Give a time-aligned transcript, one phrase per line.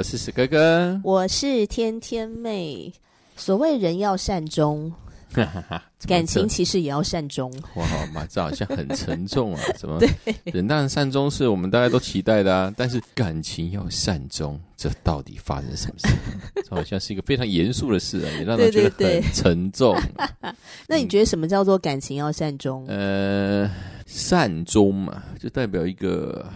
[0.00, 2.90] 我是史哥哥，我是天天妹。
[3.36, 4.90] 所谓人要善终，
[6.08, 7.52] 感情其实也要善终。
[7.74, 9.60] 哇，妈，这好像很沉重啊！
[9.76, 10.00] 怎么？
[10.44, 16.08] 人当然善终是我们大家都期待的啊，但是感情要善终，这到底发生什么事？
[16.64, 19.94] 这 好像是一个非常严肃的事啊，也让人觉得很沉重。
[19.96, 20.54] 对对对
[20.88, 22.86] 那你觉得什么叫做感情要善终？
[22.88, 23.70] 嗯、呃，
[24.06, 26.46] 善终嘛，就代表一个。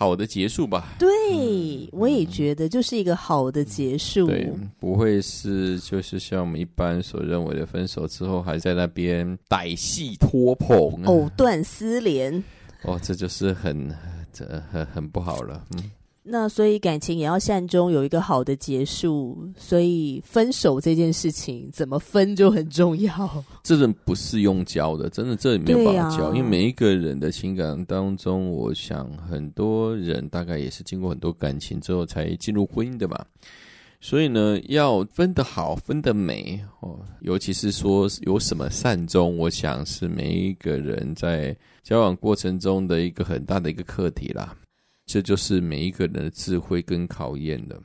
[0.00, 0.94] 好的结束吧。
[0.98, 4.26] 对，嗯、我也觉得就是一个好的结束。
[4.26, 12.42] 对，不会是就是像我们一般所认为的分手之后还在那边歹戏拖棚、藕断丝连。
[12.84, 13.94] 哦，这就是很
[14.32, 15.62] 这很很不好了。
[15.76, 15.90] 嗯。
[16.22, 19.48] 那所以感情也要善终，有一个好的结束。
[19.56, 23.44] 所以分手这件事情怎么分就很重要。
[23.62, 33.26] 这人不是用教的，真的这里没有办法教，啊、因为每一个人的情感当中，我想很多人大概也是经过很多感情之后才进入婚姻的吧。
[34.02, 44.54] 所以呢，要分得好，分得美哦，尤其是说有什么善终，我想是每一个人在交往过程中的一个很大的一个课题啦。
[45.12, 47.82] 这就是每一个人的智慧跟考验了。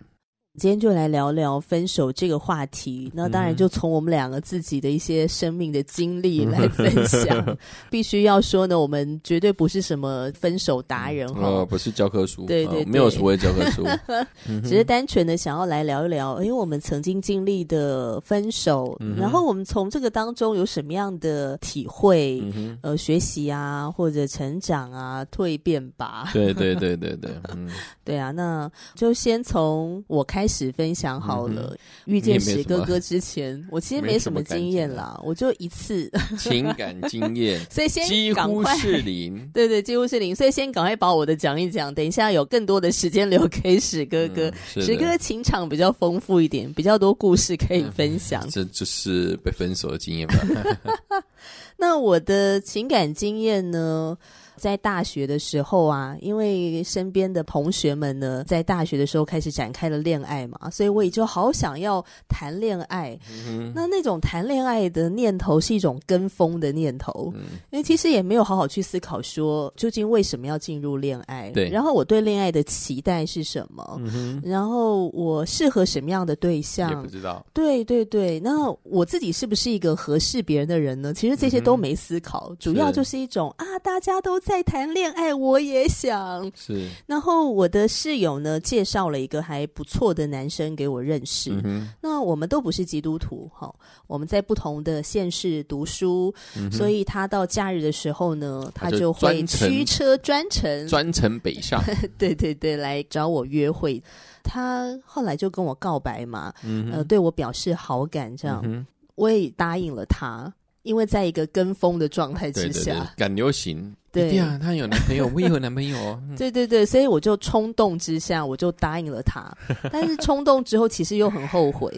[0.58, 7.58] 今天就来聊聊分手这个话题，那当然就从我们两个自己的一些生命的经历来分享。
[7.92, 13.84] 必须要说呢，我们绝对不是什么分手达人哈、哦，不是教科书，对对，没有所谓教科书，
[14.63, 26.29] 只是单纯的想要来聊一聊，因为我们曾经经历的分手，嗯、然后我们从这个当中有什么样的体会，嗯、呃，学习啊，或者成长啊，蜕变吧。
[26.31, 27.69] 对对对对对，嗯，
[28.06, 30.44] 对啊，那就先从我开。
[30.45, 31.75] 开始分享好了。
[32.06, 36.07] 嗯、遇见史哥哥之前，我其实没什么经验啦，我就一次
[36.38, 39.35] 情感经验， 所以先几乎是零。
[39.51, 40.35] 对对，几乎是零。
[40.35, 44.51] 所以先赶快把我的讲一讲，等一下有更多的时间留给史哥哥。
[44.75, 48.45] 嗯、史哥哥情场比较丰富一点，比较多故事可以分享。
[48.45, 51.23] 嗯、这就是被分手的经验吧？
[51.75, 54.16] 那我的情感经验呢？
[54.57, 63.17] 在大学的时候啊，因为身边的同学们呢，在大学的时候开始展开了恋爱嘛，所以我也就好想要谈恋爱。
[63.29, 71.49] 嗯、那那种谈恋爱的念头是一种跟风的念头，嗯、因为其实也没有好好去思考说究竟为什么要进入恋爱。
[71.51, 71.69] 对。
[71.69, 73.99] 然后我对恋爱的期待是什么？
[73.99, 76.89] 嗯、然后我适合什么样的对象？
[76.89, 77.45] 也不知道。
[77.53, 78.39] 对对对。
[78.39, 81.13] 那我自己是不是一个合适别人的人呢？
[81.13, 84.39] 其实这些都没思考，嗯、主要就是一种啊，大家都。
[84.45, 86.51] 在谈恋爱，我也想。
[86.56, 86.88] 是。
[87.07, 91.59] 然后我的室友呢，介绍了一个还不错的男生给我认识。
[91.63, 93.73] 嗯、那我们都不是基督徒，哈，
[94.05, 100.88] 我们在不同的县市读书，嗯、所以他到假日的时候呢，他就会驱车专程。
[100.88, 101.81] 专程北上，
[102.16, 104.00] 对对对，来找我约会。
[104.44, 108.85] 他后来就跟我告白嘛，嗯、呃，对我表示好感，这样、嗯、
[109.16, 110.53] 我也答应了他。
[110.84, 116.20] 因为在一个跟风的状态之下，赶流行，对呀，她有男朋友，我也有 男朋友哦。
[116.38, 119.52] 对对对，所以我就冲动之下，我就答应了他。
[119.92, 121.92] 但是冲动之后，其实又很后悔。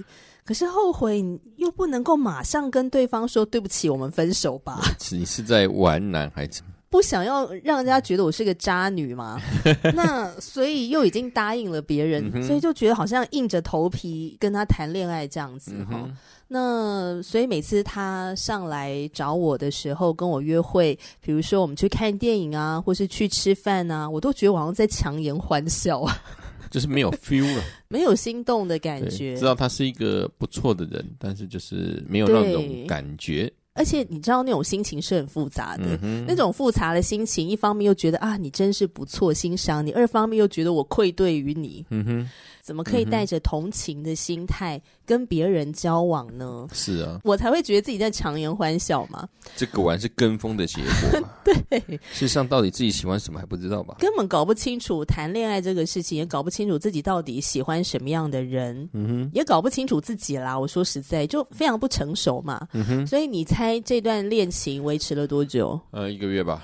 [0.43, 1.21] 可是后悔
[1.57, 4.79] 又不能够马上跟对方说对不起，我们分手吧。
[5.11, 6.61] 你是在玩男孩子？
[6.89, 9.39] 不想要让人家觉得我是个渣女嘛？
[9.93, 16.01] 那所以又已经答应了别人，嗯、所以就觉得好像硬着头皮跟他谈恋爱这样子哈。
[16.05, 16.15] 嗯
[16.49, 26.17] 那所以每次他上来找我的时候，跟我约会，比如说我们去看电影啊，或是去吃饭啊，我都觉得我好像在强颜欢笑啊，
[26.71, 29.35] 就是没有 feel 了， 没有心动的感觉。
[29.35, 33.51] 知道他是一个不错的人，但是就是没有那种感觉。
[33.77, 41.85] 而且你知道那种心情是很复杂的，嗯、那种复杂的心情，一方面又觉得啊你真是不错，欣赏你；二方面又觉得我愧对于你。
[41.89, 42.29] 嗯哼。
[42.61, 46.67] 怎么可以带着同情的心态跟别人交往呢？
[46.73, 49.27] 是啊，我才会觉得自己在强颜欢笑嘛。
[49.55, 51.23] 这果然是跟风的结果。
[51.69, 53.95] 对，事实上到底自己喜欢什么还不知道吧？
[53.99, 60.59] 根本搞不清楚谈恋爱这个事情，也搞不清楚自己到底喜欢什么样的人，嗯哼，也搞不清楚自己啦。
[60.59, 62.67] 我说实在，就非常不成熟嘛。
[62.73, 65.79] 嗯哼，所以你猜这段恋情维持了多久？
[65.91, 66.61] 呃，一个月吧。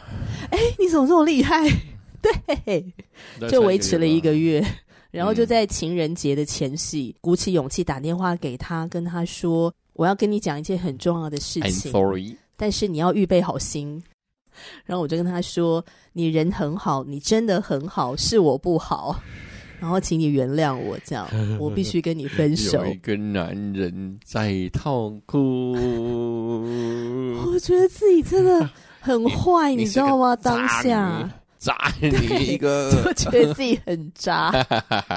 [0.52, 1.66] 哎，你怎么这么厉害？
[2.22, 2.94] 对，
[3.50, 4.66] 就维持了一个月，
[5.14, 14.02] 然后就在情人节的前夕，嗯、鼓起勇气打电话给他，跟他说：“我要跟你讲一件很重要的事情。” Sorry，但是你要预备好心。
[14.86, 19.22] 然后我就跟他说：“你人很好，你真的很好，是我不好。
[19.80, 21.28] 然后请你原谅我，这样
[21.60, 22.84] 我必须跟你分手。
[22.86, 25.74] ”有一个男人在痛哭，
[27.46, 28.70] 我觉得自己真的。
[29.06, 30.34] 很坏， 你，你知道吗？
[30.34, 31.30] 当下
[31.64, 32.10] 渣你
[32.46, 34.52] 一个， 就觉得自己很渣，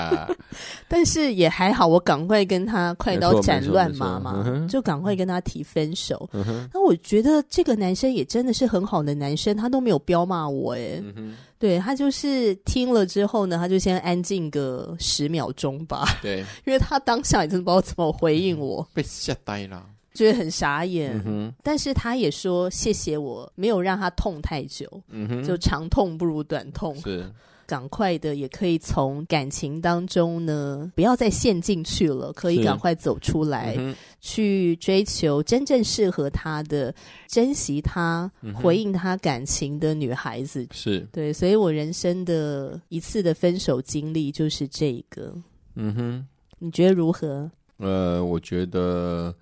[0.86, 6.28] 但是也还好，我赶快跟他快刀斩乱麻嘛，就赶快跟他提分手。
[6.32, 19.84] 那、嗯、我觉得这个男生也真的是很好的男生，他都没有彪骂我，哎、嗯，对，他就是听了之后呢，他就先安静个十秒钟吧，对， 因为他当下也真的不知道怎么回应我，被吓呆了。
[20.16, 27.30] 觉得很傻眼，嗯、但是他也说谢谢我，没有让他痛太久，嗯、就长痛不如短痛，是。
[27.68, 36.94] 赶快的也可以从感情当中呢，不要再陷进去了，可以赶快走出来，嗯、去追求真正适合他的、
[37.26, 40.64] 珍惜他、嗯、回应他感情的女孩子。
[40.70, 41.00] 是。
[41.10, 45.34] 对，所以我人生的一次的分手经历就是这个。
[45.74, 46.26] 嗯哼，
[46.60, 47.50] 你觉得如何？
[47.78, 49.34] 呃，我觉得。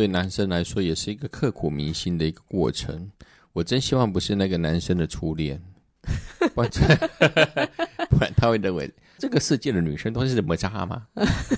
[0.00, 3.06] 对男生来说，也是一个刻骨铭心的一个过程。
[3.52, 5.60] 我真希望不是那个男生的初恋，
[6.54, 6.70] 不然
[8.08, 11.02] 不然他会认为这个世界的女生都是怎么渣吗？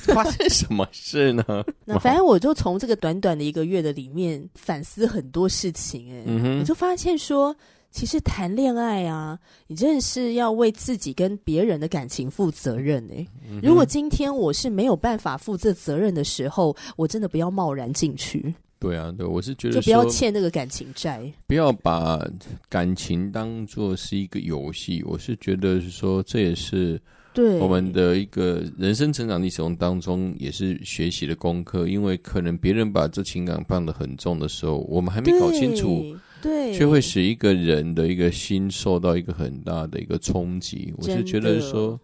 [0.01, 1.45] 发生什么事呢？
[1.87, 7.55] 那反正我就从这个短短的一个月的里面反思很多事情，哎，我就发现说。
[7.93, 13.61] 其实谈恋爱啊，你真的是要为自己跟别人的感情负责任诶、嗯。
[13.63, 18.53] 如果今天我是没有办法负这责任的时候，我真的不要贸然进去。
[18.79, 22.27] 对啊，对，我是觉得就不要欠那个感情债，不要把
[22.69, 25.05] 感情当做是一个游戏。
[25.05, 27.01] 我是觉得是说，这也是
[27.35, 31.87] 对我们的一个人生成长历程当中也是学习的功课。
[31.87, 36.03] 因为可能别人把这情感放得很重的时候，我们还没搞清楚。
[36.43, 40.93] 对，却会使一个人的一个心受到一个很大的一个冲击。
[40.97, 41.99] 我是觉得说，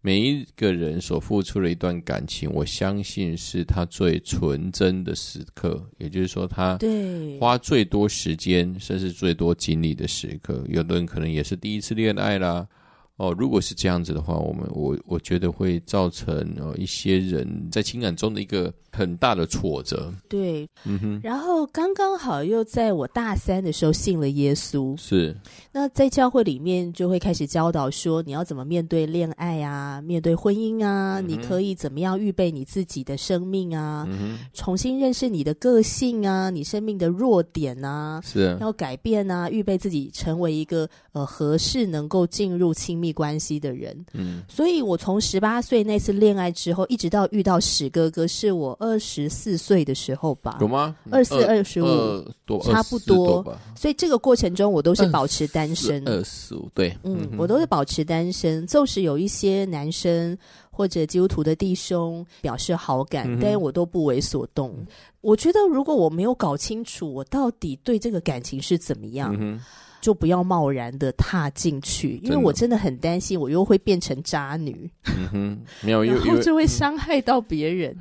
[0.00, 6.78] 每一个人所付出的一段感情，我相信是他最纯真的时刻，也就是说，他
[7.38, 10.64] 花最多时间，甚至最多精力的时刻。
[10.68, 12.66] 有的人可能也是第一次恋爱啦。
[13.18, 20.12] 哦，如果是这样子的话，我们我我觉得会造成呃一些人在情感中的一个很大的挫折。
[20.28, 21.20] 对，嗯哼。
[21.22, 25.36] 然后刚刚好又在我大三的时候信了耶稣，是。
[25.72, 38.56] 那在教会里面就会开始教导说，你要怎么面对恋爱啊，面对婚姻啊，嗯、你可以怎么样预备你自己的生命啊，嗯、重新认识你的个性啊，你生命的弱点啊，是。
[38.60, 40.88] 要改变啊，预备自己成为一个
[41.18, 50.58] 呃合适能够进入亲密关系的人，嗯，所以我从十八岁那次恋爱之后，一直到遇到史哥哥，是我二十四岁的时候吧？
[50.60, 50.94] 有吗？
[51.10, 51.88] 二四二十五，
[52.62, 53.42] 差不多。
[53.42, 56.06] 多所以这个过程中，我都是保持单身。
[56.08, 58.66] 二十五，对，嗯，我都是保持单身。
[58.66, 60.36] 就是有一些男生
[60.70, 64.74] 或者基督徒的弟兄表示好感，嗯、但是我都不为所动。
[65.20, 69.36] 我觉得，如果我没有搞清楚我到底对这个感情是怎么样。
[69.38, 69.60] 嗯
[70.00, 74.90] 就不要贸然的踏进去，因为我真的很担心，我又会变成渣女。
[75.06, 77.96] 嗯哼，没有， 然后就会伤害到别人。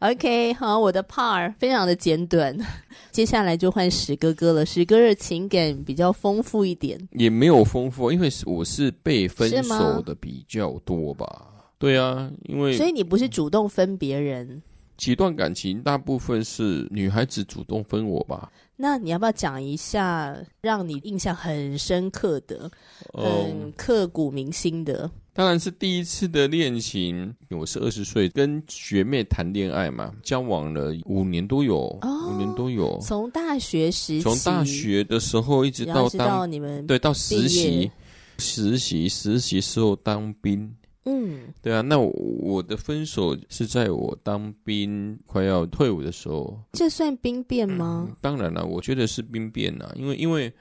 [0.00, 2.56] 嗯、OK，好，我的 part 非常的简短，
[3.12, 4.66] 接下来就换史哥哥了。
[4.66, 11.46] 史哥的情感比较丰富一点，也没有丰富，因为我是被分手的比较多吧？
[11.78, 14.60] 对啊，因为所以你不是主动分别人。
[15.02, 18.48] 几段感情，大部分是女孩子主动分我吧？
[18.76, 22.70] 那你要不要讲一下让你印象很深刻的、
[23.12, 25.10] 哦、很刻骨铭心的？
[25.32, 27.34] 当然是第一次的恋情。
[27.50, 32.96] 我是二十岁，跟学妹谈恋爱嘛，交往了五年都有，哦、五年都有。
[33.00, 37.90] 从大学时期，从大学的时候一直到当到你们对到实习，
[38.38, 40.72] 实习实习时候当兵。
[41.04, 46.56] 嗯，对啊，那我，我的分手是在我当兵快要退伍的时候。
[46.72, 48.06] 这算兵变吗？
[48.08, 50.52] 嗯，当然了，我觉得是兵变啊，因为因为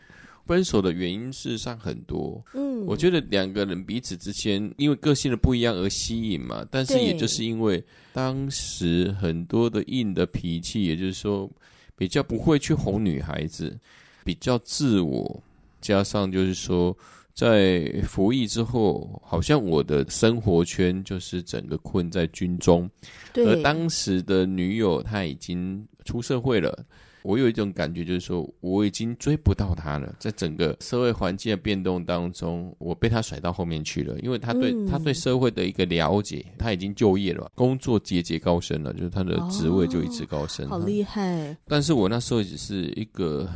[0.47, 2.43] 分手的原因事实上很多。
[2.55, 11.47] 嗯，我觉得两个人彼此之间因为个性的不一样而吸引嘛，但是也就是因为当时很多的硬的脾气，也就是说
[11.95, 13.77] 比较不会去哄女孩子，
[14.23, 15.43] 比较自我，
[15.79, 16.97] 加上就是说。
[17.41, 22.87] 在服役之后，好像我的生活圈就是整个困在军中。
[23.33, 23.43] 对。
[23.47, 26.85] 而当时的女友她已经出社会了，
[27.23, 30.15] 我有一种感觉，就是说我已经追不到她了。
[30.19, 34.19] 在整个社会环境的变动当中，我被她甩到后面去了。
[34.19, 40.67] 因为她对她、嗯、对社会的一个了解，她已经就业了，工作节节高升了，就是她的职位就一直高升。
[40.67, 41.57] 哦、好厉害！
[41.67, 43.49] 但是我那时候只是一个。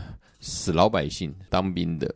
[0.48, 2.14] 死老百姓当兵的，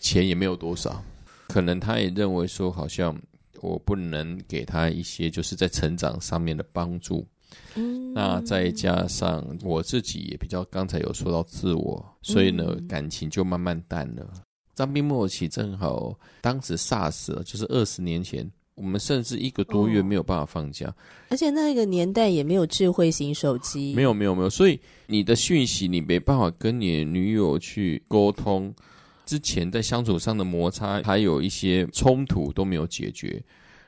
[0.00, 1.04] 钱也没有多少，
[1.48, 3.14] 可能他也认为说，好像
[3.60, 7.26] 我不能给他一些就是在成长上面的帮助。
[7.74, 14.26] 嗯，那再加上我自己也比较，刚才有说到自我，所以呢，嗯、感情就慢慢淡了。
[14.74, 18.50] 张兵末期正好当时 SARS 了，就是二十年前。
[18.76, 20.94] 我们甚至一个多月没有办法放假，哦，
[21.30, 28.72] 而且那个年代也没有智慧型手机，没有没有没有，所以你的讯息你没办法跟你的女友去沟通，
[29.24, 33.42] 之前在相处上的摩擦还有一些冲突都没有解决，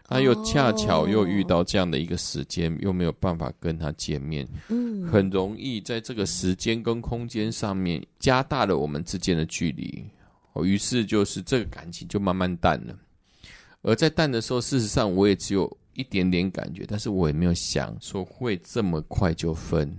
[0.05, 10.03] 他又恰巧又遇到这样的一个时间，哦，又没有办法跟他见面，嗯，很容易在这个时间跟空间上面加大了我们之间的距离，
[10.55, 12.97] 哦，于是就是这个感情就慢慢淡了。
[13.83, 19.97] 而在淡的时候，事实上我也只有一点点感觉，但是我也没有想说会这么快就分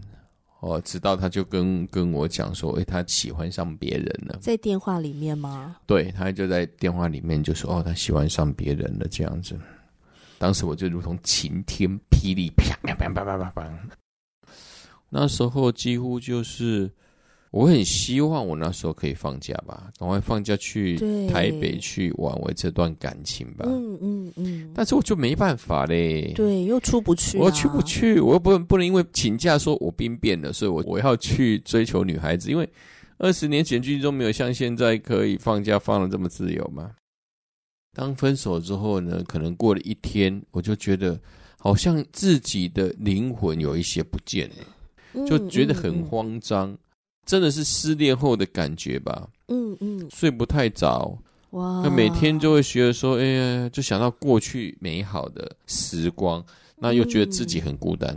[0.59, 0.79] 哦。
[0.81, 5.77] 直到他就跟跟我讲说，诶，他喜欢上别人了，在电话里面吗？
[5.85, 9.57] 对，他就在电话里面就说，哦，他喜欢上别人了这样子。
[10.37, 13.79] 当时我就如同晴天霹雳，啪啪啪啪啪啪啪，
[15.09, 16.91] 那时候几乎就是。
[17.51, 23.65] 我很希望我那时候可以放假吧，赶快放假去台北去挽回这段感情吧。
[23.67, 24.71] 嗯嗯嗯。
[24.75, 26.31] 但是我就没办法嘞。
[26.35, 27.41] 对，又出不去啊。
[27.41, 32.51] 我去不去，我又不能不能因为请假说我兵变了，所以我我要去追求女孩子。
[32.51, 32.69] 因为
[33.17, 36.91] 二十年前军中没有像现在可以放假放的这么自由嘛。
[37.93, 41.19] 当分手之后呢，可能过了一天，我就觉得
[41.57, 46.69] 好像自己的灵魂有一些不见了，就觉得很慌张。
[46.69, 46.77] 嗯嗯嗯
[47.29, 51.15] 真的是失恋后的感觉吧，嗯嗯，睡不太着，
[51.51, 56.43] 哇，那每天就会觉得说，哎呀，就想到过去美好的时光，
[56.75, 58.09] 那又觉得自己很孤单，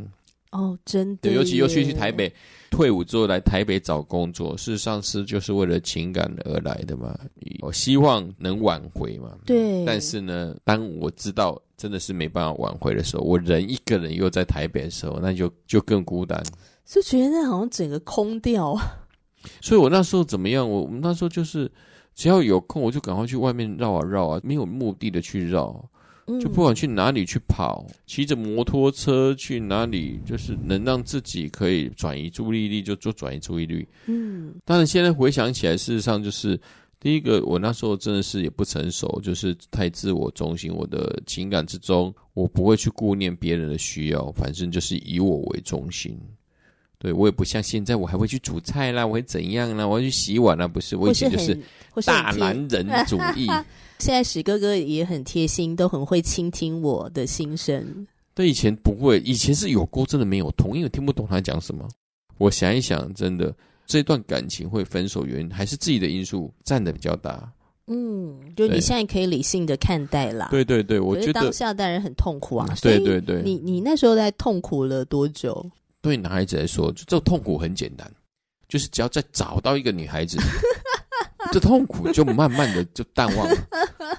[0.52, 2.33] 嗯、哦，真的，对，尤其尤其去台北，
[2.71, 7.14] 退伍之后来台北找工作，事实上是就是为了情感而来的嘛，
[7.61, 16.42] 我希望能挽回嘛，对，但是呢，当我知道真的是没办法挽回的时候，我人一个人又在台北的时候，那就就更孤单，
[16.87, 18.75] 就觉得那好像整个空掉。
[19.61, 20.69] 所以我那时候怎么样？
[20.69, 21.71] 我我们那时候就是，
[22.15, 25.89] 只要有空，我就赶快去外面绕啊绕啊，没有目的的去绕，
[26.41, 33.87] 就不管去哪里去跑，骑着摩托车去哪里，就是能让自己可以转移注意力就做转移注意力。
[34.07, 36.59] 嗯，但是现在回想起来，事实上就是
[37.01, 40.73] 第一个，我那时候真的是也不成熟，就是太自我中心。
[40.73, 46.17] 我的情感之中，我不会去顾念别人的需要，反正就是以我为中心。
[47.02, 51.59] 对，我也不像现在，我还会去煮菜啦，我会怎样啦，我要去洗碗啦，不是，我以前就是
[52.06, 53.49] 大男人主义。
[53.99, 58.06] 现在史哥哥也很贴心，都很会倾听我的心声。
[58.37, 61.88] 对，以前不会，以前是有沟真的没有通，因为听不懂他讲什么。
[62.38, 63.52] 我想一想，真的
[63.85, 67.52] 这段感情会分手，原因还是自己的因素占的比较大。
[67.88, 70.47] 嗯，就你现在可以理性的看待啦。
[70.52, 72.66] 对对对，我觉得当下当然很痛苦啊。
[72.71, 75.68] 嗯、对对对，你你那时候在痛苦了多久？
[76.02, 78.12] 对男孩子来说，就这痛苦很简单，
[78.68, 80.37] 就是只要再找到一个女孩子，
[81.52, 83.56] 这痛苦就慢慢的就淡忘了，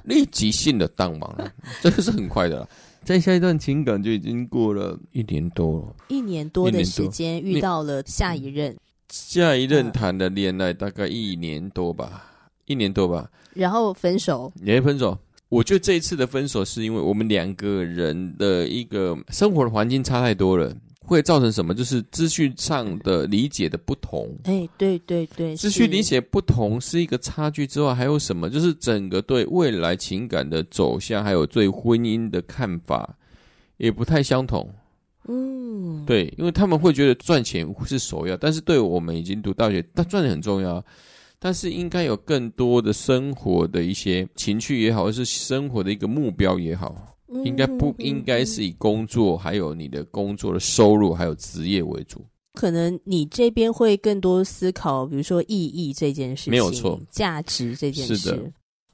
[0.05, 2.69] 立即性的淡忘了，这个是很快的了。
[3.03, 8.73] 在下一段情感就已经过了一年多了，一年多的时间遇到了下一任，
[9.09, 12.31] 下一任谈的恋爱大概一年多吧，
[12.65, 15.17] 一年多吧，然后分手，也分手。
[15.49, 20.73] 我觉得这一次的分手是因为我们两个人的一个生活的环境差太多了。
[21.05, 21.75] 会造成什么？
[21.75, 24.27] 就是资讯上的理解的不同。
[24.45, 28.49] 哎，对对对，资讯理解不同是一个差距之外，还有什么？
[28.49, 33.15] 就是整个对未来情感的走向，还有对婚姻的看法
[33.77, 34.73] 也不太相同。
[35.27, 40.83] 嗯，对，因为他们会觉得赚钱是首要，但是对我们已经读大学，但赚钱很重要，
[41.39, 47.12] 但是应该有更多的生活的一些情趣也好，或是生活的一个目标也好。
[47.43, 52.23] 应该不应该是以工作，还有你的工作的收入，还有职业为主？
[52.53, 58.15] 可能你这边会更多思考，比如说意义这件事情，没有错，价值这件事。
[58.15, 58.39] 是的。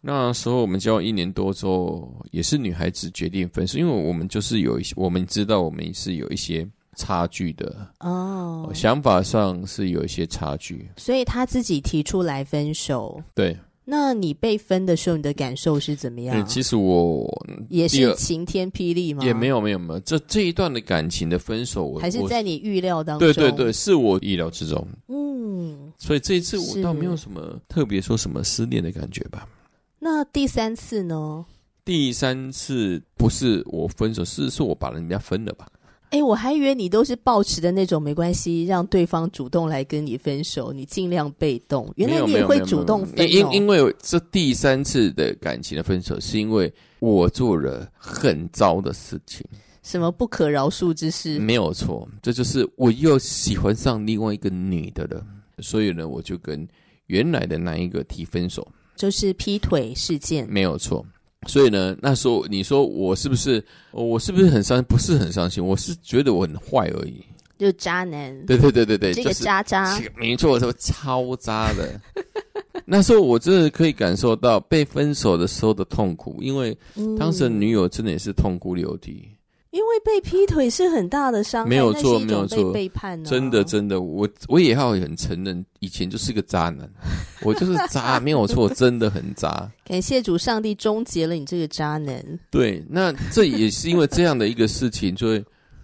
[0.01, 6.65] 那时候我们交往一年多之后，也是女孩子决定分手，因为我们就是有一些，我们知道我们是有一些
[6.95, 13.21] 差距的哦，想法上是有一些差距，所以他自己提出来分手。
[13.35, 13.57] 对，
[13.91, 16.45] 那你被分的时候，你的感受是怎么样？
[16.45, 17.27] 其实我
[17.69, 19.25] 也是晴天霹雳吗？
[19.25, 19.99] 也没有，没有，没有。
[20.01, 23.27] 这这一段的感情的分手，我还是在你预料当中。
[23.27, 24.87] 对对对，是我意料之中。
[25.07, 29.49] 嗯，所以这一次我倒没有什么特别说什么失恋的感觉吧。
[29.97, 31.43] 那第三次呢？
[31.83, 35.65] 第三次不是我分手，是是我把人家分了吧？
[36.11, 41.91] 哎、欸，我还以为你都是抱持的那种没关系，让对方主动来跟你分手，你尽量被动。
[41.97, 43.07] 原来你也会主动。
[43.15, 49.45] 因因为这第三次的感情的分手，是因为我做了很糟的事情，
[49.83, 51.37] 什么不可饶恕之事？
[51.37, 55.23] 没有错，这就是我又喜欢上另外一个女的了，
[55.59, 56.67] 所以呢，我就跟
[57.05, 58.67] 原来的那一个提分手。
[58.95, 61.05] 就是劈腿事件，没有错。
[61.47, 64.83] 所以呢，那时候你说我是不是，我是不是很伤？
[64.83, 67.23] 不是很伤心，我是觉得我很坏而已。
[67.57, 68.45] 就渣男。
[68.45, 71.99] 对对对对对，这个渣渣，就是、没错，我说超渣的。
[72.85, 76.77] 那时候我真的可以感受到被分手的时候的痛苦，因为
[77.17, 79.29] 当时女友真的也是痛哭流涕。
[79.71, 86.89] 因为被劈腿是很大的伤害，没有错，没有错，背叛、啊、真的真的，我我也要很承认，以前就是个渣男，
[87.45, 89.71] 我就是渣，没有错，真的很渣。
[89.85, 92.23] 感谢主上帝终结了你这个渣男。
[92.49, 95.43] 对，那这也是因为这样的一个事情，所以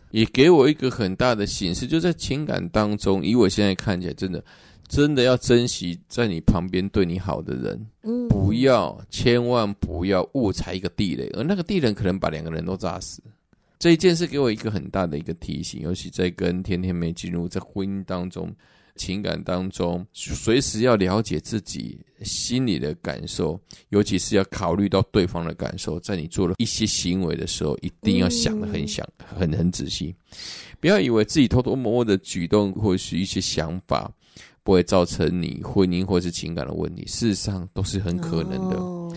[0.09, 4.43] 也给我一个很大的形式，就在情感当中，以我现在看起来，真的
[4.87, 13.21] 真的要珍惜在你旁边对你好的人，嗯，不要，千万不要误踩一个地雷，而那个地雷可能把两个人都炸死。
[13.77, 18.53] 这一件事给我一个很大的一个提醒，尤其在跟天天妹进入在婚姻当中、
[18.95, 30.15] 情感当中，随时要了解自己心里的感受，尤其是要考虑到对方的感受，在你做了一些行为的时候，一定要想的很想、很很仔细，
[30.79, 34.09] 不要以为自己偷偷摸摸的举动或是一些想法
[34.63, 39.15] 不会造成你婚姻或是情感的问题，事实上都是很可能的。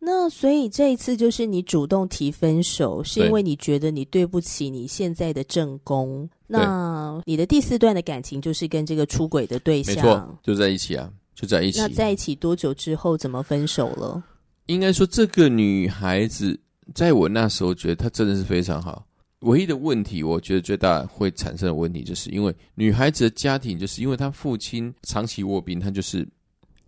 [0.00, 0.08] Oh.
[0.08, 6.28] 那所以这一次就是你主动提分手，是因为你觉得你对不起你现在的正宫。
[6.46, 11.80] 那你的第四段的感情就是跟这个出轨的对象，没错，就在一起啊，就在一起。
[11.80, 14.22] 那在一起多久之后怎么分手了？
[14.66, 16.58] 应该说，这个女孩子
[16.94, 19.04] 在我那时候觉得她真的是非常好。
[19.40, 26.26] 唯一的问题，我觉得最大会产生的问题，就是因为女孩子的家庭，就是因为她父亲长期卧病，她就是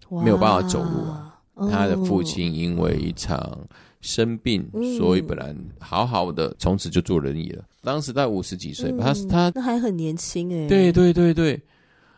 [0.09, 1.40] 没有办法走路啊。
[1.69, 3.59] 他的父亲因为一场
[4.01, 7.65] 生病，嗯、所以本来好好的，从此就坐轮椅了。
[7.83, 10.69] 当时在五十几岁吧，他、嗯、他那还很年轻诶。
[10.69, 11.61] 对对对对，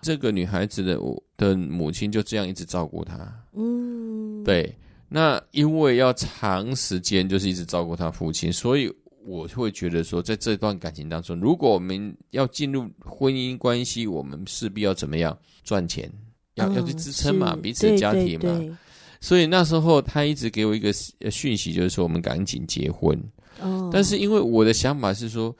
[0.00, 0.98] 这个女孩子的
[1.36, 3.32] 的母亲就这样一直照顾她。
[3.54, 4.74] 嗯，对。
[5.08, 8.90] 那因为要长时间就是一直照顾她父亲，所以
[9.26, 16.10] 我会觉得说，在这段感情当中，如果我们要进入婚姻关系，我们势必要怎么样赚钱，
[16.54, 18.40] 要、嗯、要去支撑嘛，彼此的家庭嘛。
[18.40, 18.76] 对对对
[19.22, 20.92] 所以那时候他一直给我一个
[21.30, 23.16] 讯息，就是说我们赶紧结婚。
[23.60, 23.88] 哦。
[23.92, 25.56] 但是因为我的想法是说，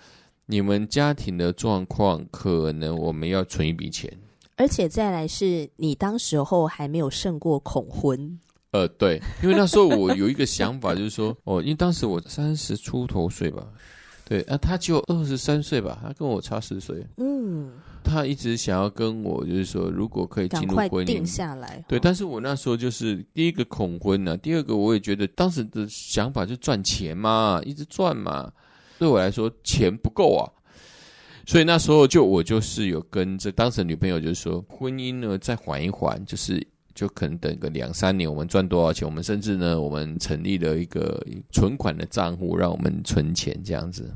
[0.46, 4.12] 你们家庭的状况可能我们要存一笔钱。
[4.57, 8.38] 而且再来是你当时候还没有胜过恐婚。
[8.72, 13.64] 呃，对，因为那时候我有一个想法，就是说，哦，因为当时我三十出头岁吧，
[14.25, 17.07] 对，啊，他就二十三岁吧，他跟我差十岁。
[17.18, 17.70] 嗯。
[18.04, 21.84] 他一直想要跟我，就是说，如果可以进入婚姻，定下来。
[21.88, 28.52] 对，但是我那时候就是第一个恐婚呢、啊，第二个我也觉得当时的想法就赚钱嘛，一直赚嘛，
[28.98, 30.44] 对我来说钱不够啊，
[31.46, 44.12] 所以那时候就我就是有跟这当时的女朋友就是说，婚姻呢再缓一缓，就是就可能等个两三年，我们赚多少钱，我们甚至呢，我们成立了一个存款的账户，让我们存钱这样子。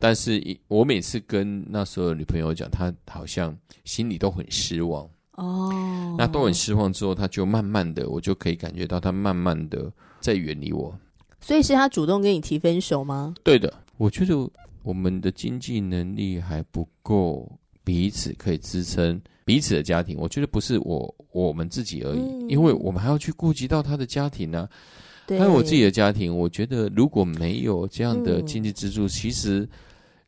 [0.00, 5.08] 但是，我每次跟那时候的女朋友讲，她好像心里都很失望。
[5.32, 10.92] 哦，那都很失望之后，她就慢慢的，我就可以感觉到她慢慢的在远离我。
[11.40, 13.34] 所以是她主动跟你提分手吗？
[13.44, 14.34] 对的，我觉得
[14.82, 17.50] 我们的经济能力还不够，
[17.84, 20.16] 彼此可以支撑彼此的家庭。
[20.18, 24.68] 我觉得不是我我们自己而已，嗯，因为我们还要去顾及到他的家庭呢，
[25.28, 26.36] 啊，还有我自己的家庭。
[26.36, 29.68] 我觉得如果没有这样的经济支柱，嗯，其实。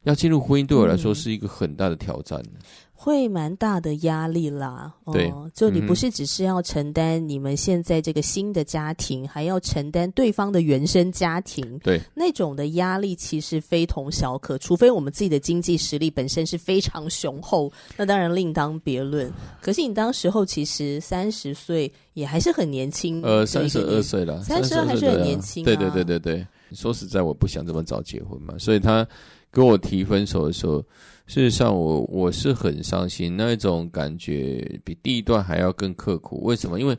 [0.04, 2.40] 要进入婚姻对我来说是一个很大的挑战。
[2.40, 2.60] 嗯
[3.02, 14.58] 会蛮大的压力啦，对，哦，就你不是只是要承担你们现在这个新的家庭，嗯、还要承担对方的原生家庭，对，那种的压力其实非同小可。
[14.58, 19.32] 除非我们自己的经济实力本身是非常雄厚，那当然另当别论。
[19.62, 26.46] 可是你当时候其实三十岁也还是很年轻，呃，三十二岁了，三十二还是很年轻，啊，对对对对对。
[26.72, 29.08] 说实在，我不想这么早结婚嘛，所以他
[29.50, 30.84] 跟我提分手的时候。
[31.26, 36.42] 事实上我，我我是很伤心，那一种感觉比第一段还要更刻苦。
[36.42, 36.80] 为什么？
[36.80, 36.98] 因为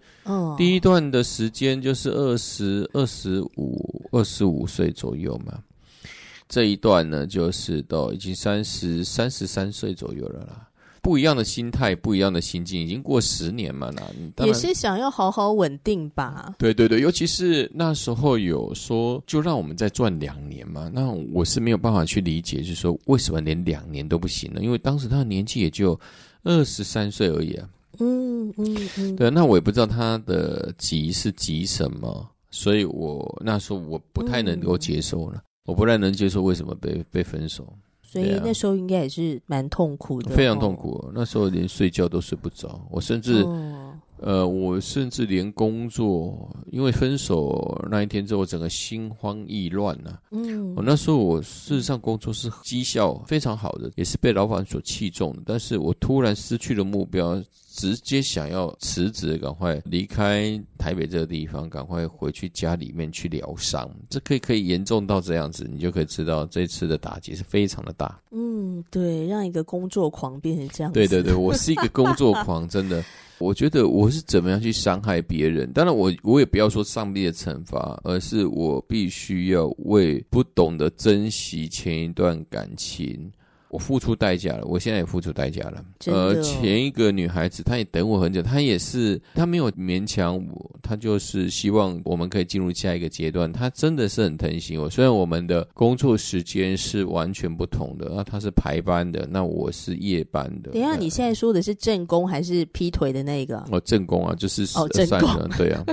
[0.57, 5.61] 第一段的时间就是二十二十五二十五岁左右嘛，
[6.47, 10.69] 这一段呢，就是都已经三十三十三岁左右了啦。
[11.01, 13.91] 不一样的心态，不一样的心境，已经过十年嘛，
[14.35, 16.53] 那也是想要好好稳定吧。
[16.59, 20.91] 对对对，尤其是那时候有说，就让我们再赚两年嘛。
[20.93, 24.61] 那我是没有办法去理解，就是说为什么连两年都不行呢？
[24.61, 25.99] 因为当时他的年纪也就
[26.43, 27.67] 二十三岁而已啊。
[27.99, 29.15] 嗯嗯嗯。
[29.15, 37.67] 对，那我也不知道他的急是急什么，所以我那时候我不太能够接受了，嗯、我不太能接受为什么被被分手。
[38.11, 41.09] 所以那时候应该也是蛮痛苦的，非常痛苦。
[41.13, 43.41] 那时候连睡觉都睡不着，我甚至。
[43.43, 43.77] 哦
[44.23, 50.21] 呃，我甚至连工作，因为分手那一天之后，我整个心慌意乱呐、啊。
[50.29, 55.41] 嗯，我那时候我事实上工作是绩效非常好的，也是被老板所器重的。
[55.43, 57.41] 但是我突然失去了目标，
[57.73, 63.89] 直接想要辞职，赶快离开台北这个地方，赶快回去家里面去疗伤。
[64.09, 68.19] 这可以可以严重到这样子，你就可以知道这次的打击是非常的大。
[68.31, 70.99] 嗯，对，让一个工作狂变成这样子。
[70.99, 73.03] 对对对， 我是一个工作狂，真的。
[73.39, 75.71] 我觉得我是怎么样去伤害别人？
[75.73, 83.31] 当然我，我我也不要说上帝的惩罚，而是我必须要为不懂得珍惜前一段感情。
[83.71, 85.81] 我付出代价了，我现在也付出代价了。
[86.07, 93.49] 呃，前一个女孩子，她也等我很久，她也是，她没有勉强我，她就是希望我们可以进入下一个阶段。
[93.49, 100.71] 她真的是很疼惜我，虽然我们的工作时间是完全不同的，那她是排班的，那我是夜班的。
[100.71, 103.65] 等一下，你现在说的是正宫还是劈腿的那个？
[103.71, 105.85] 哦，正宫啊，就是哦，正宫，对啊，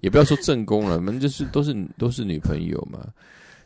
[0.00, 3.06] 也不要说正宫了，我们就是都是都是女朋友嘛。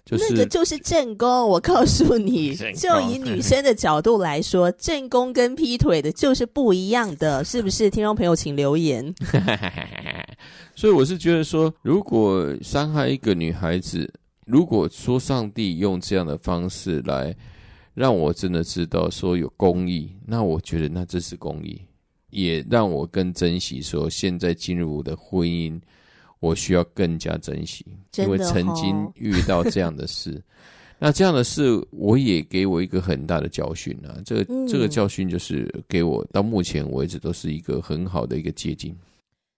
[0.04, 7.88] 就是、那个就是正宫，我告诉你， 就以女生的角度来说，正宫跟劈腿的就是不一样的，是不是？
[7.88, 9.14] 听众朋友，请留言。
[10.74, 14.12] 所以我是觉得说，如果伤害一个女孩子，
[14.46, 17.34] 如果说上帝用这样的方式来
[17.94, 21.80] 让我真的知道说有公义，那我觉得那这是公义，
[22.30, 25.80] 也让我更珍惜说现在进入我的婚姻。
[26.42, 30.42] 我需要更加珍惜，因为曾经遇到这样的事，哦、
[30.98, 34.18] 那这样的事我也给我一个很大的教训啊。
[34.24, 38.92] 这个、嗯、这个教训就是给我到目前为止都是一个很好的一个借鉴。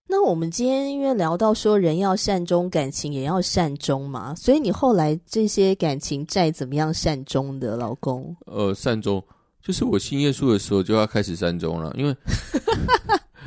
[0.06, 8.36] 那我们今天因为聊到说人要善终，感情也要善终嘛，所以你后来这些感情债怎么样善终的，老公？
[8.44, 9.24] 呃，善终
[9.62, 12.14] 就是我信耶稣的时候就要开始善终了，因为。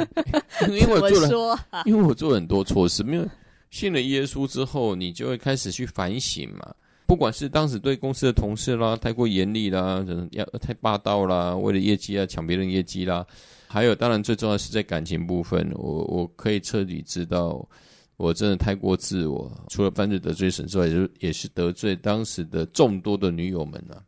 [0.70, 3.04] 因为我做了， 因为我做了很多错事。
[3.04, 3.28] 因为
[3.70, 6.74] 信了耶稣之后，你就会开始去反省嘛。
[7.06, 13.26] 不管是当时对公司的同事啦，太过严厉啦，人要太霸道啦，为了业绩啊抢别人业绩啦，
[13.68, 17.66] 还有当然最重要的是在感情部分，我我可以彻底知道，
[18.18, 19.50] 我真的太过自我。
[19.70, 24.04] 除了犯罪得罪神之外，也也是得罪当时的众多的女友们啊。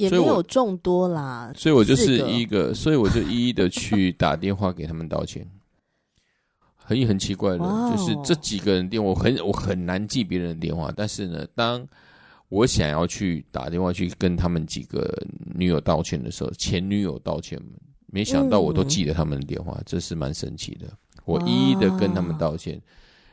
[0.00, 5.46] 也没有众多啦，所以我就是一个，所以我就一一的去打电话给他们道歉。
[6.76, 11.86] 很很奇怪的，就是这几个人电话，我很我很难记别人的电话，但是呢，当
[12.48, 15.08] 我想要去打电话去跟他们几个
[15.54, 17.60] 女友道歉的时候，前女友道歉，
[18.06, 20.86] 没想到我都记得他们的电话，这是蛮神奇的。
[21.24, 22.80] 我一一的跟他们道歉，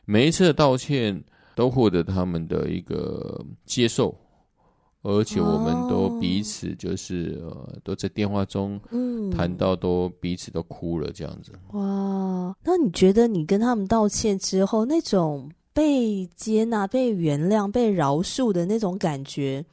[0.06, 1.24] 每一次的道歉
[1.56, 4.16] 都获得他们的一个接受。
[5.10, 7.42] 而且我们都彼此就是、
[7.82, 8.78] 都在电话中
[9.32, 11.54] 谈到都彼此都哭了这样子。
[11.72, 19.64] 哇，那你觉得你跟他们道歉之后，那种被接纳、被原谅、被饶恕的那种感觉，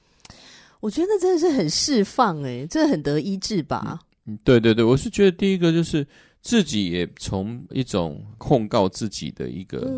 [0.78, 3.98] 我觉得那真的是很释放哎、欸，真的很得医治吧？
[4.26, 6.06] 嗯，对对对，我是觉得第一个就是
[6.42, 9.90] 自己也从一种控告自己的一个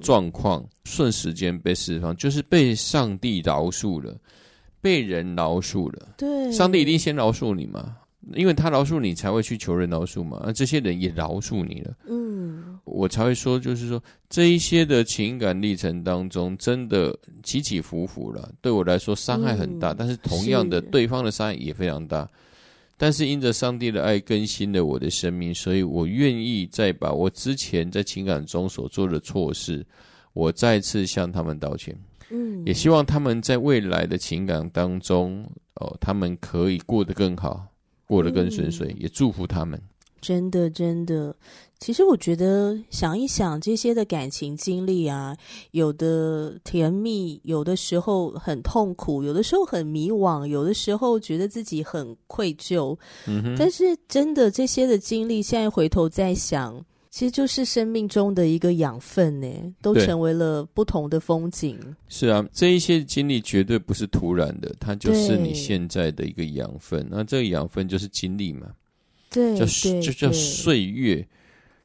[0.00, 4.16] 状况，瞬时间被释放，就是被上帝饶恕了。
[4.80, 7.96] 被人饶恕了，对，上帝一定先饶恕你嘛？
[8.34, 10.42] 因为他饶恕你，才会去求人饶恕嘛。
[10.44, 18.52] 那这些人也饶恕你了，嗯，我才会说，就是说这一些的情感历程当中，真的起起伏伏了。
[18.60, 22.28] 对我来说，伤害很大，嗯、但是同样的，对方的伤害也非常大。
[22.96, 29.84] 但是因着上帝的爱更新了我的生命，所以我愿意再把我之前在情感中所做的错事，
[30.34, 31.98] 我再次向他们道歉。
[32.30, 37.66] 嗯，也希望他们在未来的情感当中，哦，他们可以过得更好，
[38.06, 39.80] 过得更顺遂，嗯、也祝福他们。
[40.20, 41.34] 真的，真的。
[41.78, 45.34] 其实我觉得，想一想这些的感情经历啊，
[45.70, 52.94] 有的甜蜜，有的时候很痛苦，有的时候很迷惘，有的时候觉得自己很愧疚。
[53.26, 53.56] 嗯哼。
[53.58, 56.78] 但是真的这些的经历，现在回头再想，
[57.10, 59.48] 其实就是生命中的一个养分呢，
[59.82, 61.78] 都成为了不同的风景。
[62.08, 67.06] 是啊，这一些经历绝对不是突然的，它就是你现在的一个养分。
[67.10, 68.68] 那这个养分就是经历嘛，
[69.28, 69.66] 对，叫
[70.00, 71.26] 就叫岁月。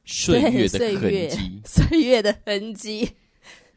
[0.08, 3.10] 岁月的痕迹，岁月的痕迹，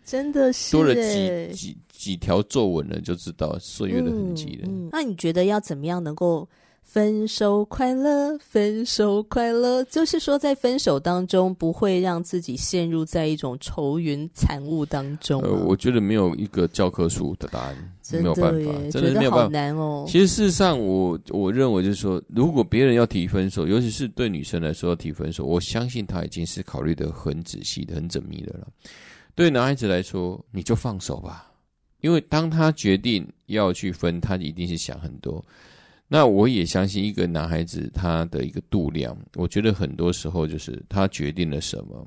[0.06, 4.68] 真的是多了几几几条皱纹了，就知道岁月的痕迹了。
[4.68, 4.90] 嗯嗯。
[4.92, 6.48] 那你觉得要怎么样能够
[6.92, 8.36] 分手快乐？
[8.40, 15.40] 分手快乐，就是说在分手当中不会让自己陷入在一种愁云惨雾当中。
[15.44, 17.96] 呃，我觉得没有一个教科书的答案。
[18.12, 19.44] 没有办法，真的没有办法。
[19.44, 20.04] 好难哦。
[20.08, 28.68] 其实事实上我，我我认为就是说，如果别人要提分手，尤其是对女生来说要提分手，我相信他已经是考虑的很仔细的、很缜密的了。
[29.36, 31.52] 对男孩子来说，你就放手吧，
[32.02, 35.46] 因为当他决定要去分，他一定是想很多。
[36.12, 42.06] 那我也相信一个男孩子他的一个度量，我觉得很多时候就是他决定了什么，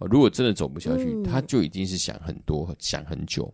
[0.00, 3.52] 如果真的走不下去，嗯、他就已经是想很多、想很久。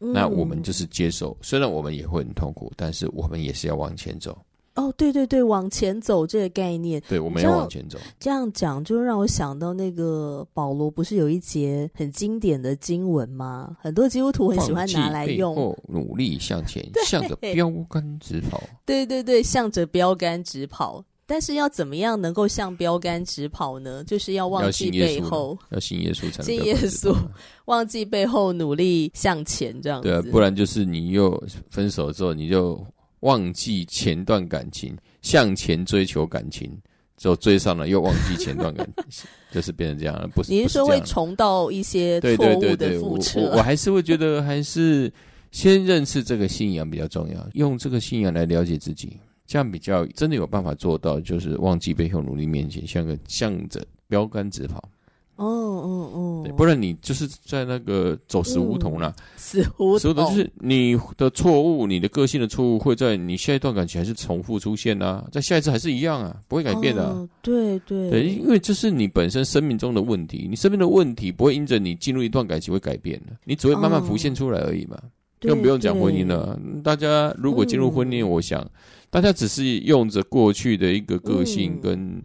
[0.00, 4.36] 那我们就是接受，虽然我们也会很痛苦，但是我们也是要往前走。
[4.74, 7.98] 哦，对对对，往前走这个概念，对，我们要往前走。
[8.18, 13.76] 这样讲就让我想到那个保罗，不是有一节很经典的经文吗？
[13.80, 15.54] 很多基督徒很喜欢拿来用。
[15.88, 18.62] 努力向前，向着标杆直跑。
[18.86, 21.04] 对对对，向着标杆直跑。
[21.24, 24.02] 但是要怎么样能够向标杆直跑呢？
[24.04, 27.16] 就是要忘记背后，要信耶稣，才能信耶稣，
[27.66, 30.08] 忘记背后，努力向前，这样子。
[30.08, 32.84] 对啊，不然就是你又分手之后，你就
[33.22, 36.70] 忘记前段感情，向前追求感情，
[37.16, 40.28] 就追上了又忘记前段感情， 就是变成这样了。
[40.28, 43.40] 不是，你是说会重蹈一些错误的覆辙？
[43.40, 45.12] 我我还是会觉得，还是
[45.50, 49.16] 先认识这个信仰比较重要，用这个信仰来了解自己。
[49.44, 54.88] 这样比较真的有办法做到，就是忘记背后，努力面前，像个向着标杆直跑。
[55.42, 59.14] 哦哦哦，对，不然你就是在那个走死胡同了。
[59.36, 67.04] 死胡同，死胡同就是你的错误，你的个性的错误会在你下一段感情还是重复出现啊，在下一次还是一样啊，不会改变的。
[67.04, 74.96] 哦，对对对，因为这是你本身生命中的问题，你生命的问题不会因着你进入一段感情会改变的，你只会慢慢浮现出来而已嘛。
[75.40, 78.64] 更不用讲婚姻了，大家如果进入婚姻，我想。
[79.10, 82.22] 大家只是用着过去的一个个性跟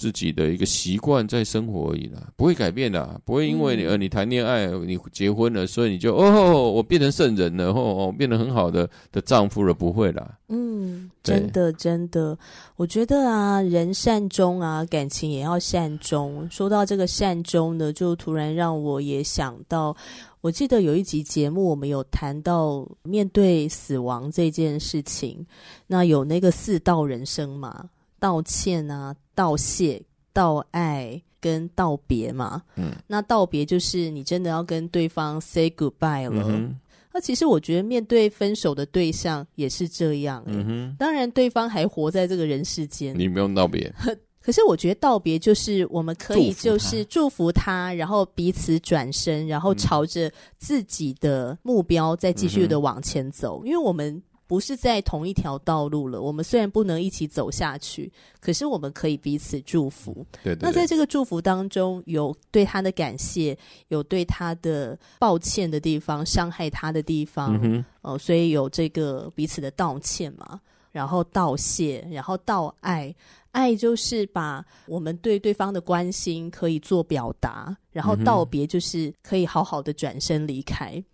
[0.00, 10.38] 自己的一个习惯在生活而已啦，不会改变的，不会因为你呃你谈恋爱你结婚了，所以你就哦我变成圣人了，哦变得很好的的丈夫了，不会啦。
[10.48, 12.36] 嗯，真的真的，
[12.76, 16.48] 我觉得啊，人善终啊，感情也要善终。
[16.50, 19.94] 说到这个善终呢，就突然让我也想到。
[20.42, 25.46] 我记得有一集节目，我们有谈到面对死亡这件事情，
[25.86, 27.84] 那有那个四道人生嘛，
[28.18, 30.02] 道歉啊、道谢、
[30.34, 32.62] 道爱跟道别嘛。
[32.76, 36.44] 嗯，那道别就是你真的要跟对方 say goodbye 了。
[36.46, 36.76] 嗯，
[37.14, 40.52] 那其实我觉得面对分手的对象也是这样欸。
[40.52, 43.90] 嗯哼，当然对方还活在这个人世间，你不用道别。
[44.42, 53.64] 可是我觉得道别就是我们可以就是祝福他，然后彼此转身，然后朝着自己的目标再继续的往前走。
[53.64, 58.10] 因为我们不是在同一条道路了，我们虽然不能一起走下去，
[58.40, 60.26] 可是我们可以彼此祝福。
[60.42, 60.58] 对对。
[60.60, 63.56] 那在这个祝福当中，有对他的感谢，
[63.90, 70.60] 有对他的抱歉的地方，伤害他的地方，哦、嗯呃，所以有这个彼此的道歉嘛，
[70.90, 73.14] 然后道谢，然后道爱。
[73.52, 80.94] 爱就是把我们对对方的关心可以做表达，然后道别就是可以好好的转身离开。
[80.94, 81.04] 嗯、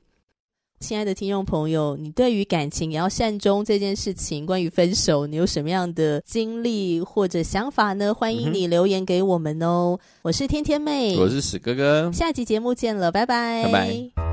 [0.78, 8.12] 亲爱的听众朋友，你对于感情也要善终这件事情，关于分手，你有什么样的经历或者想法呢？
[8.12, 9.98] 欢迎你留言给我们哦。
[9.98, 14.25] 嗯、我是天天妹，我是史哥哥，下集节目见了，拜拜，拜拜。